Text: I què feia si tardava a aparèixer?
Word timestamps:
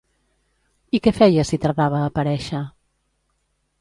I 0.97 1.01
què 1.07 1.13
feia 1.19 1.45
si 1.49 1.59
tardava 1.67 1.99
a 2.01 2.09
aparèixer? 2.13 2.63